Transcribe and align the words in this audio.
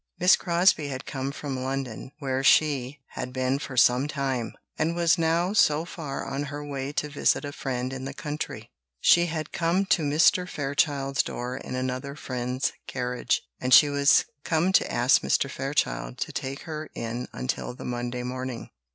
Miss 0.19 0.35
Crosbie 0.35 0.87
had 0.87 1.05
come 1.05 1.31
from 1.31 1.59
London, 1.63 2.11
where 2.17 2.43
she 2.43 3.01
had 3.09 3.31
been 3.31 3.59
for 3.59 3.77
some 3.77 4.07
time, 4.07 4.53
and 4.75 4.95
was 4.95 5.19
now 5.19 5.53
so 5.53 5.85
far 5.85 6.25
on 6.25 6.45
her 6.45 6.65
way 6.65 6.91
to 6.93 7.07
visit 7.07 7.45
a 7.45 7.51
friend 7.51 7.93
in 7.93 8.05
the 8.05 8.13
country. 8.15 8.71
She 8.99 9.27
had 9.27 9.51
come 9.51 9.85
to 9.85 10.01
Mr. 10.01 10.49
Fairchild's 10.49 11.21
door 11.21 11.55
in 11.55 11.75
another 11.75 12.15
friend's 12.15 12.73
carriage, 12.87 13.43
and 13.59 13.75
she 13.75 13.89
was 13.89 14.25
come 14.43 14.71
to 14.73 14.91
ask 14.91 15.21
Mr. 15.21 15.47
Fairchild 15.47 16.17
to 16.17 16.31
take 16.31 16.61
her 16.61 16.89
in 16.95 17.27
until 17.31 17.75
the 17.75 17.85
Monday 17.85 18.23
morning. 18.23 18.71